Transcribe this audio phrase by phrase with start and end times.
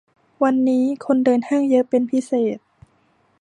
[0.43, 2.57] วันนี้คนเดินห้างเยอะเป็นพิเศษ